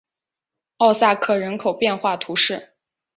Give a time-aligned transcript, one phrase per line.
[0.77, 2.73] 奥萨克人口变化图示